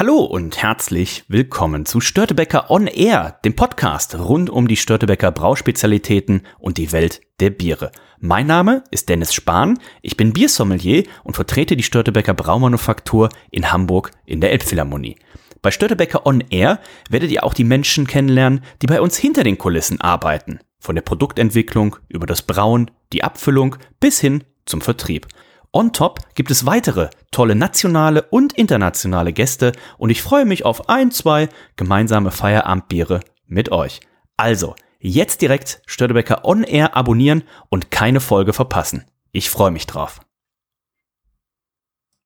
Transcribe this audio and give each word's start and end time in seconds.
Hallo 0.00 0.20
und 0.24 0.62
herzlich 0.62 1.24
willkommen 1.28 1.84
zu 1.84 2.00
Störtebecker 2.00 2.70
On 2.70 2.86
Air, 2.86 3.38
dem 3.44 3.54
Podcast 3.54 4.18
rund 4.18 4.48
um 4.48 4.66
die 4.66 4.78
Störtebecker 4.78 5.30
Brauspezialitäten 5.30 6.40
und 6.58 6.78
die 6.78 6.90
Welt 6.92 7.20
der 7.38 7.50
Biere. 7.50 7.92
Mein 8.18 8.46
Name 8.46 8.82
ist 8.90 9.10
Dennis 9.10 9.34
Spahn, 9.34 9.78
ich 10.00 10.16
bin 10.16 10.32
Biersommelier 10.32 11.04
und 11.22 11.34
vertrete 11.34 11.76
die 11.76 11.82
Störtebecker 11.82 12.32
Braumanufaktur 12.32 13.28
in 13.50 13.70
Hamburg 13.72 14.12
in 14.24 14.40
der 14.40 14.52
Elbphilharmonie. 14.52 15.16
Bei 15.60 15.70
Störtebecker 15.70 16.24
On 16.24 16.42
Air 16.48 16.80
werdet 17.10 17.30
ihr 17.30 17.44
auch 17.44 17.52
die 17.52 17.64
Menschen 17.64 18.06
kennenlernen, 18.06 18.64
die 18.80 18.86
bei 18.86 19.02
uns 19.02 19.18
hinter 19.18 19.44
den 19.44 19.58
Kulissen 19.58 20.00
arbeiten. 20.00 20.60
Von 20.78 20.94
der 20.94 21.02
Produktentwicklung 21.02 21.96
über 22.08 22.24
das 22.24 22.40
Brauen, 22.40 22.90
die 23.12 23.22
Abfüllung 23.22 23.76
bis 24.00 24.18
hin 24.18 24.44
zum 24.64 24.80
Vertrieb. 24.80 25.26
On 25.72 25.92
top 25.92 26.18
gibt 26.34 26.50
es 26.50 26.66
weitere 26.66 27.10
tolle 27.30 27.54
nationale 27.54 28.22
und 28.30 28.52
internationale 28.54 29.32
Gäste 29.32 29.70
und 29.98 30.10
ich 30.10 30.20
freue 30.20 30.44
mich 30.44 30.64
auf 30.64 30.88
ein, 30.88 31.12
zwei 31.12 31.48
gemeinsame 31.76 32.32
Feierabendbiere 32.32 33.20
mit 33.46 33.70
euch. 33.70 34.00
Also, 34.36 34.74
jetzt 34.98 35.42
direkt 35.42 35.80
Störtebecker 35.86 36.44
On 36.44 36.64
Air 36.64 36.96
abonnieren 36.96 37.44
und 37.68 37.92
keine 37.92 38.20
Folge 38.20 38.52
verpassen. 38.52 39.04
Ich 39.30 39.48
freue 39.48 39.70
mich 39.70 39.86
drauf. 39.86 40.20